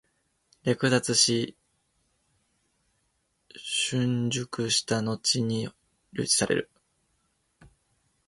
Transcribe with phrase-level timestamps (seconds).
[0.63, 1.55] 略奪し、
[3.91, 5.69] 凌辱したのちに
[6.13, 6.71] 留置される。